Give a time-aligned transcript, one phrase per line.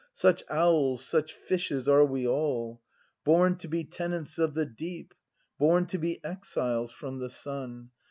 [0.13, 2.81] Such owls, such fishes, are we all.
[3.23, 5.13] Born to be tenants of the deep.
[5.59, 7.91] Born to be exiles from the sun.